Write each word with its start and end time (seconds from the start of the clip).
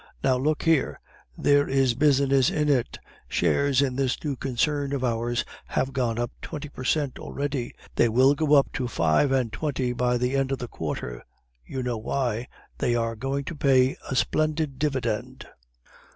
Now, 0.23 0.35
look 0.35 0.63
here. 0.63 0.99
There 1.37 1.69
is 1.69 1.93
business 1.93 2.49
in 2.49 2.69
it. 2.69 2.97
Shares 3.27 3.83
in 3.83 3.97
this 3.97 4.17
new 4.23 4.35
concern 4.35 4.93
of 4.93 5.03
ours 5.03 5.45
have 5.67 5.93
gone 5.93 6.17
up 6.17 6.31
twenty 6.41 6.69
per 6.69 6.83
cent 6.83 7.19
already; 7.19 7.75
they 7.97 8.09
will 8.09 8.33
go 8.33 8.55
up 8.55 8.73
to 8.73 8.87
five 8.87 9.31
and 9.31 9.53
twenty 9.53 9.93
by 9.93 10.17
the 10.17 10.35
end 10.35 10.51
of 10.51 10.57
the 10.57 10.67
quarter; 10.67 11.23
you 11.67 11.83
know 11.83 11.97
why. 11.99 12.47
They 12.79 12.95
are 12.95 13.15
going 13.15 13.43
to 13.45 13.55
pay 13.55 13.95
a 14.09 14.15
splendid 14.15 14.79
dividend. 14.79 15.45